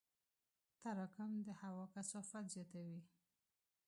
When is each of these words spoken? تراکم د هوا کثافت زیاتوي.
تراکم 0.83 1.31
د 1.47 1.49
هوا 1.61 1.85
کثافت 1.95 2.45
زیاتوي. 2.53 2.99